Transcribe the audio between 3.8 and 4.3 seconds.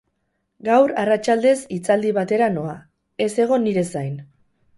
zain.